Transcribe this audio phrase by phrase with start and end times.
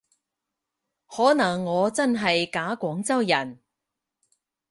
[1.05, 3.61] 可能我真係假廣州人